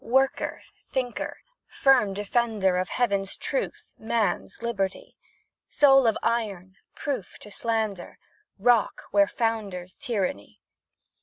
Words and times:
Worker, 0.03 0.63
thinker, 0.91 1.41
firm 1.67 2.15
defender 2.15 2.77
Of 2.77 2.89
Heaven's 2.89 3.35
truth 3.37 3.93
man's 3.99 4.63
liberty; 4.63 5.15
Soul 5.69 6.07
of 6.07 6.17
iron 6.23 6.77
proof 6.95 7.37
to 7.41 7.51
slander, 7.51 8.17
Rock 8.57 9.03
where 9.11 9.27
founders 9.27 9.99
tyranny. 9.99 10.59